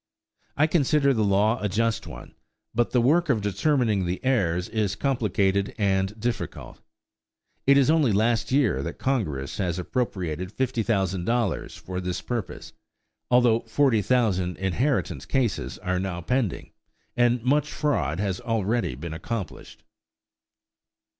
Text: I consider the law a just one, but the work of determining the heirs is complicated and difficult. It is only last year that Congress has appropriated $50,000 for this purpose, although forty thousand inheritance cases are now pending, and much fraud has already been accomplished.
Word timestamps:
I 0.57 0.65
consider 0.65 1.13
the 1.13 1.23
law 1.23 1.59
a 1.61 1.69
just 1.69 2.07
one, 2.07 2.33
but 2.73 2.89
the 2.89 2.99
work 2.99 3.29
of 3.29 3.39
determining 3.39 4.03
the 4.07 4.19
heirs 4.25 4.67
is 4.67 4.95
complicated 4.95 5.75
and 5.77 6.19
difficult. 6.19 6.81
It 7.67 7.77
is 7.77 7.91
only 7.91 8.11
last 8.11 8.51
year 8.51 8.81
that 8.81 8.97
Congress 8.97 9.57
has 9.59 9.77
appropriated 9.77 10.57
$50,000 10.57 11.77
for 11.77 12.01
this 12.01 12.19
purpose, 12.19 12.73
although 13.29 13.59
forty 13.59 14.01
thousand 14.01 14.57
inheritance 14.57 15.27
cases 15.27 15.77
are 15.77 15.99
now 15.99 16.19
pending, 16.21 16.71
and 17.15 17.43
much 17.43 17.71
fraud 17.71 18.19
has 18.19 18.41
already 18.41 18.95
been 18.95 19.13
accomplished. 19.13 19.83